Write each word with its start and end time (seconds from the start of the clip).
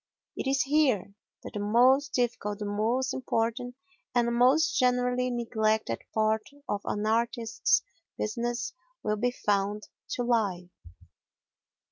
It 0.35 0.49
is 0.49 0.63
here 0.63 1.13
that 1.43 1.51
the 1.53 1.59
most 1.59 2.13
difficult, 2.15 2.57
the 2.57 2.65
most 2.65 3.13
important, 3.13 3.75
and 4.15 4.27
the 4.27 4.31
most 4.31 4.75
generally 4.79 5.29
neglected 5.29 6.01
part 6.11 6.49
of 6.67 6.81
an 6.85 7.05
artist's 7.05 7.83
business 8.17 8.73
will 9.03 9.17
be 9.17 9.29
found 9.29 9.89
to 10.15 10.23
lie. 10.23 10.71